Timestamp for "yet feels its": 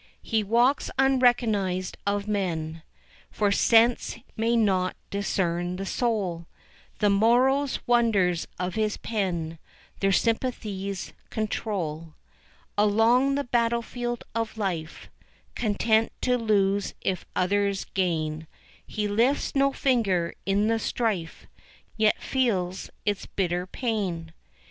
21.95-23.27